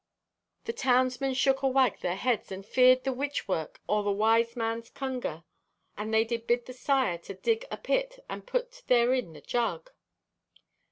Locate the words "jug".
9.41-9.91